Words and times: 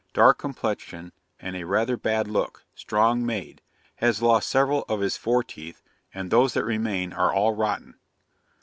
Dark 0.13 0.39
complexion 0.39 1.11
and 1.39 1.55
rather 1.69 1.93
a 1.93 1.95
bad 1.95 2.27
look 2.27 2.65
strong 2.73 3.23
made 3.23 3.61
has 3.97 4.19
lost 4.19 4.49
several 4.49 4.83
of 4.89 4.99
his 4.99 5.15
fore 5.15 5.43
teeth, 5.43 5.83
and 6.11 6.31
those 6.31 6.55
that 6.55 6.65
remain 6.65 7.13
are 7.13 7.31
all 7.31 7.55
rotten. 7.55 7.99